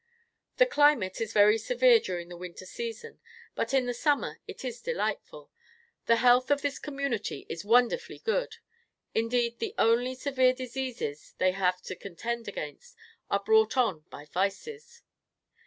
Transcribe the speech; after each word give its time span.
The 0.57 0.65
climate 0.65 1.21
is 1.21 1.31
very 1.31 1.59
severe 1.59 1.99
during 1.99 2.29
the 2.29 2.35
winter 2.35 2.65
season, 2.65 3.19
but 3.53 3.71
in 3.71 3.85
the 3.85 3.93
summer 3.93 4.39
it 4.47 4.65
is 4.65 4.81
delightful. 4.81 5.51
The 6.07 6.15
health 6.15 6.49
of 6.49 6.63
this 6.63 6.79
community 6.79 7.45
is 7.49 7.63
wonderfully 7.63 8.17
good. 8.17 8.55
Indeed, 9.13 9.59
the 9.59 9.75
only 9.77 10.15
severe 10.15 10.53
diseases 10.53 11.35
they 11.37 11.51
have 11.51 11.83
to 11.83 11.95
contend 11.95 12.47
against 12.47 12.97
are 13.29 13.43
brought 13.43 13.77
on 13.77 14.05
by 14.09 14.25
vices. 14.25 15.03